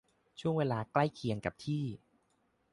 [0.39, 1.83] ช่วงเวลาใกล้เคียงกับที่